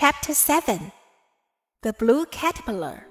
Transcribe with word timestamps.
Chapter 0.00 0.32
7 0.32 0.92
The 1.82 1.92
Blue 1.94 2.24
Caterpillar. 2.26 3.04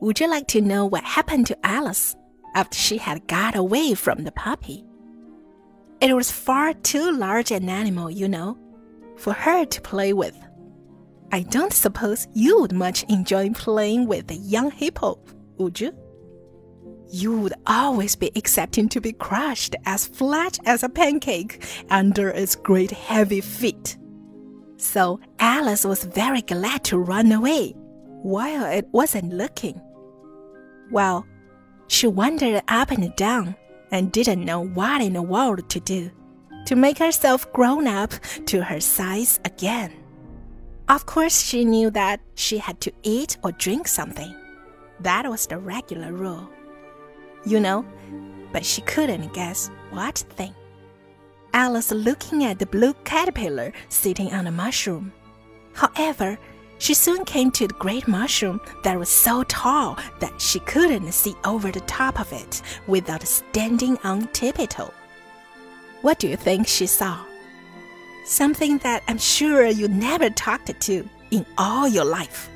Would 0.00 0.18
you 0.18 0.30
like 0.30 0.46
to 0.46 0.62
know 0.62 0.86
what 0.86 1.04
happened 1.04 1.46
to 1.48 1.58
Alice 1.62 2.16
after 2.54 2.78
she 2.78 2.96
had 2.96 3.26
got 3.26 3.54
away 3.54 3.92
from 3.92 4.24
the 4.24 4.32
puppy? 4.32 4.82
It 6.00 6.16
was 6.16 6.30
far 6.30 6.72
too 6.72 7.12
large 7.12 7.50
an 7.50 7.68
animal, 7.68 8.10
you 8.10 8.28
know, 8.28 8.56
for 9.18 9.34
her 9.34 9.66
to 9.66 9.80
play 9.82 10.14
with. 10.14 10.38
I 11.30 11.42
don't 11.42 11.74
suppose 11.74 12.26
you 12.32 12.62
would 12.62 12.72
much 12.72 13.02
enjoy 13.10 13.50
playing 13.50 14.06
with 14.06 14.30
a 14.30 14.36
young 14.36 14.70
hippo, 14.70 15.18
would 15.58 15.78
you? 15.78 15.92
You 17.10 17.38
would 17.40 17.52
always 17.66 18.16
be 18.16 18.32
expecting 18.34 18.88
to 18.88 19.02
be 19.02 19.12
crushed 19.12 19.76
as 19.84 20.06
flat 20.06 20.58
as 20.64 20.82
a 20.82 20.88
pancake 20.88 21.62
under 21.90 22.30
its 22.30 22.56
great 22.56 22.92
heavy 22.92 23.42
feet. 23.42 23.98
So 24.84 25.18
Alice 25.38 25.86
was 25.86 26.04
very 26.04 26.42
glad 26.42 26.84
to 26.84 26.98
run 26.98 27.32
away 27.32 27.70
while 28.22 28.66
it 28.70 28.86
wasn't 28.92 29.32
looking. 29.32 29.80
Well, 30.90 31.26
she 31.88 32.06
wandered 32.06 32.62
up 32.68 32.90
and 32.90 33.16
down 33.16 33.56
and 33.90 34.12
didn't 34.12 34.44
know 34.44 34.60
what 34.60 35.00
in 35.00 35.14
the 35.14 35.22
world 35.22 35.68
to 35.70 35.80
do 35.80 36.10
to 36.66 36.76
make 36.76 36.98
herself 36.98 37.50
grown 37.54 37.86
up 37.86 38.12
to 38.44 38.62
her 38.62 38.78
size 38.78 39.40
again. 39.46 39.90
Of 40.88 41.06
course, 41.06 41.40
she 41.40 41.64
knew 41.64 41.90
that 41.90 42.20
she 42.34 42.58
had 42.58 42.78
to 42.82 42.92
eat 43.02 43.38
or 43.42 43.52
drink 43.52 43.88
something. 43.88 44.34
That 45.00 45.28
was 45.28 45.46
the 45.46 45.58
regular 45.58 46.12
rule. 46.12 46.48
You 47.46 47.58
know, 47.58 47.86
but 48.52 48.66
she 48.66 48.82
couldn't 48.82 49.32
guess 49.32 49.70
what 49.90 50.18
thing. 50.36 50.54
Alice 51.54 51.92
looking 51.92 52.42
at 52.42 52.58
the 52.58 52.66
blue 52.66 52.92
caterpillar 53.04 53.72
sitting 53.88 54.32
on 54.32 54.48
a 54.48 54.50
mushroom. 54.50 55.12
However, 55.72 56.36
she 56.78 56.94
soon 56.94 57.24
came 57.24 57.52
to 57.52 57.68
the 57.68 57.74
great 57.74 58.08
mushroom 58.08 58.60
that 58.82 58.98
was 58.98 59.08
so 59.08 59.44
tall 59.44 59.96
that 60.18 60.40
she 60.40 60.58
couldn't 60.60 61.12
see 61.12 61.36
over 61.44 61.70
the 61.70 61.80
top 61.82 62.18
of 62.18 62.32
it 62.32 62.60
without 62.88 63.22
standing 63.22 63.96
on 64.02 64.26
tiptoe. 64.32 64.92
What 66.02 66.18
do 66.18 66.26
you 66.28 66.36
think 66.36 66.66
she 66.66 66.86
saw? 66.86 67.24
Something 68.26 68.78
that 68.78 69.04
I'm 69.06 69.18
sure 69.18 69.64
you 69.66 69.86
never 69.86 70.30
talked 70.30 70.80
to 70.80 71.08
in 71.30 71.46
all 71.56 71.86
your 71.86 72.04
life. 72.04 72.50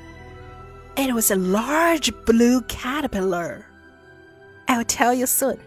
It 0.97 1.13
was 1.13 1.31
a 1.31 1.37
large 1.37 2.11
blue 2.25 2.61
caterpillar. 2.63 3.65
I'll 4.67 4.83
tell 4.83 5.13
you 5.13 5.25
soon 5.25 5.57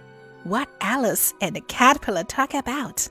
what 0.44 0.68
Alice 0.82 1.32
and 1.40 1.56
the 1.56 1.62
caterpillar 1.62 2.24
talk 2.24 2.52
about. 2.52 3.08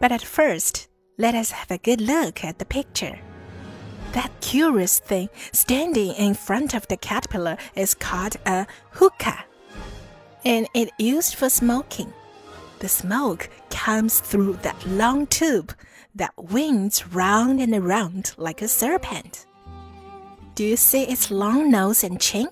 But 0.00 0.12
at 0.12 0.22
first, 0.22 0.88
let 1.18 1.34
us 1.34 1.50
have 1.50 1.70
a 1.70 1.78
good 1.78 2.00
look 2.00 2.42
at 2.42 2.58
the 2.58 2.64
picture. 2.64 3.20
That 4.12 4.32
curious 4.40 4.98
thing 4.98 5.28
standing 5.52 6.12
in 6.14 6.34
front 6.34 6.74
of 6.74 6.88
the 6.88 6.96
caterpillar 6.96 7.58
is 7.76 7.94
called 7.94 8.36
a 8.46 8.66
hookah, 8.92 9.44
and 10.44 10.66
it 10.74 10.90
used 10.98 11.34
for 11.34 11.50
smoking. 11.50 12.12
The 12.78 12.88
smoke 12.88 13.50
comes 13.68 14.20
through 14.20 14.54
that 14.62 14.86
long 14.86 15.26
tube 15.26 15.74
that 16.14 16.32
winds 16.36 17.06
round 17.08 17.60
and 17.60 17.74
around 17.74 18.32
like 18.38 18.62
a 18.62 18.68
serpent. 18.68 19.46
Do 20.54 20.64
you 20.64 20.76
see 20.76 21.02
its 21.04 21.30
long 21.30 21.70
nose 21.70 22.02
and 22.02 22.18
chin? 22.18 22.48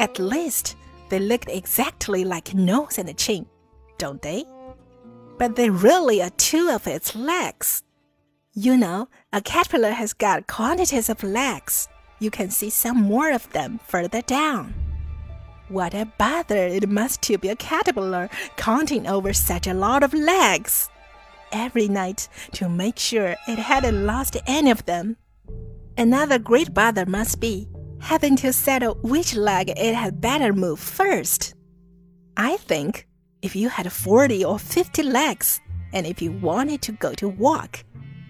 At 0.00 0.18
least 0.18 0.76
they 1.08 1.20
look 1.20 1.48
exactly 1.48 2.24
like 2.24 2.52
a 2.52 2.56
nose 2.56 2.98
and 2.98 3.08
a 3.08 3.14
chin, 3.14 3.46
don't 3.96 4.20
they? 4.20 4.44
But 5.38 5.56
they 5.56 5.70
really 5.70 6.22
are 6.22 6.30
two 6.30 6.70
of 6.70 6.86
its 6.86 7.14
legs. 7.14 7.82
You 8.52 8.76
know, 8.76 9.08
a 9.32 9.40
caterpillar 9.40 9.90
has 9.90 10.12
got 10.12 10.46
quantities 10.46 11.08
of 11.08 11.22
legs. 11.22 11.88
You 12.20 12.30
can 12.30 12.50
see 12.50 12.70
some 12.70 13.02
more 13.02 13.32
of 13.32 13.50
them 13.50 13.80
further 13.86 14.22
down. 14.22 14.74
What 15.68 15.94
a 15.94 16.06
bother 16.18 16.66
it 16.68 16.88
must 16.88 17.22
to 17.22 17.38
be 17.38 17.48
a 17.48 17.56
caterpillar 17.56 18.28
counting 18.56 19.06
over 19.06 19.32
such 19.32 19.66
a 19.66 19.74
lot 19.74 20.02
of 20.02 20.14
legs 20.14 20.88
every 21.52 21.88
night 21.88 22.28
to 22.52 22.68
make 22.68 22.98
sure 22.98 23.36
it 23.48 23.58
hadn't 23.58 24.06
lost 24.06 24.36
any 24.46 24.70
of 24.70 24.84
them. 24.84 25.16
Another 25.96 26.38
great 26.38 26.74
bother 26.74 27.06
must 27.06 27.40
be 27.40 27.68
having 28.00 28.36
to 28.36 28.52
settle 28.52 28.96
which 29.02 29.34
leg 29.34 29.70
it 29.70 29.94
had 29.94 30.20
better 30.20 30.52
move 30.52 30.78
first. 30.78 31.54
I 32.36 32.56
think 32.58 33.06
if 33.44 33.54
you 33.54 33.68
had 33.68 33.92
40 33.92 34.44
or 34.44 34.58
50 34.58 35.02
legs, 35.02 35.60
and 35.92 36.06
if 36.06 36.20
you 36.20 36.32
wanted 36.32 36.82
to 36.82 36.92
go 36.92 37.12
to 37.14 37.28
walk, 37.28 37.84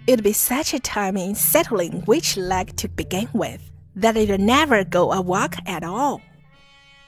It'd 0.07 0.23
be 0.23 0.35
such 0.35 0.75
a 0.75 0.79
time 0.79 1.17
in 1.17 1.35
settling 1.35 2.03
which 2.03 2.37
leg 2.37 2.77
to 2.77 2.89
begin 2.89 3.29
with 3.33 3.71
that 3.97 4.19
it'd 4.19 4.41
never 4.41 4.85
go 4.85 5.13
a 5.13 5.21
walk 5.21 5.57
at 5.65 5.83
all. 5.83 6.21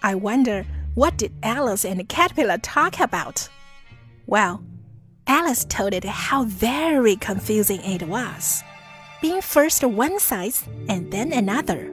I 0.03 0.15
wonder 0.15 0.65
what 0.94 1.19
did 1.19 1.34
Alice 1.43 1.84
and 1.84 2.00
the 2.00 2.05
caterpillar 2.05 2.56
talk 2.56 2.99
about? 3.00 3.50
Well, 4.27 4.65
Alice 5.27 5.67
told 5.67 5.93
it 5.93 6.05
how 6.05 6.44
very 6.44 7.17
confusing 7.17 7.83
it 7.83 8.03
was, 8.05 8.62
being 9.21 9.43
first 9.43 9.84
one 9.84 10.19
size 10.19 10.67
and 10.88 11.12
then 11.12 11.34
another. 11.34 11.93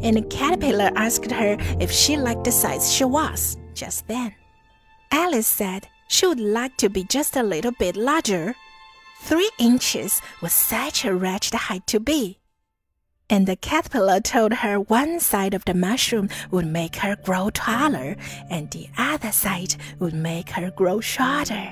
And 0.00 0.16
the 0.16 0.22
caterpillar 0.22 0.90
asked 0.96 1.30
her 1.30 1.58
if 1.78 1.90
she 1.90 2.16
liked 2.16 2.44
the 2.44 2.52
size 2.52 2.90
she 2.90 3.04
was 3.04 3.58
just 3.74 4.08
then. 4.08 4.34
Alice 5.10 5.46
said 5.46 5.88
she 6.08 6.26
would 6.26 6.40
like 6.40 6.76
to 6.78 6.88
be 6.88 7.04
just 7.04 7.36
a 7.36 7.42
little 7.42 7.72
bit 7.72 7.96
larger 7.96 8.54
Three 9.20 9.50
inches 9.58 10.22
was 10.40 10.52
such 10.52 11.04
a 11.04 11.14
wretched 11.14 11.54
height 11.54 11.86
to 11.88 12.00
be. 12.00 12.38
And 13.28 13.46
the 13.46 13.56
caterpillar 13.56 14.20
told 14.20 14.54
her 14.54 14.80
one 14.80 15.20
side 15.20 15.52
of 15.52 15.64
the 15.66 15.74
mushroom 15.74 16.30
would 16.50 16.66
make 16.66 16.96
her 16.96 17.16
grow 17.16 17.50
taller, 17.50 18.16
and 18.48 18.70
the 18.70 18.88
other 18.96 19.32
side 19.32 19.74
would 19.98 20.14
make 20.14 20.48
her 20.50 20.70
grow 20.70 21.00
shorter. 21.00 21.70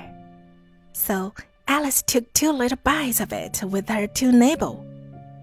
So 0.93 1.33
Alice 1.67 2.03
took 2.03 2.31
two 2.33 2.51
little 2.51 2.77
bites 2.83 3.19
of 3.19 3.33
it 3.33 3.63
with 3.63 3.89
her 3.89 4.05
two 4.05 4.31
nibble, 4.31 4.85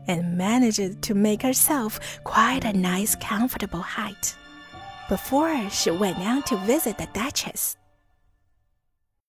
and 0.07 0.39
managed 0.39 1.03
to 1.03 1.15
make 1.15 1.43
herself 1.43 1.99
quite 2.23 2.65
a 2.65 2.73
nice, 2.73 3.17
comfortable 3.17 3.81
height. 3.81 4.37
Before 5.09 5.69
she 5.71 5.91
went 5.91 6.19
out 6.19 6.47
to 6.47 6.57
visit 6.59 6.97
the 6.97 7.09
Duchess. 7.13 7.77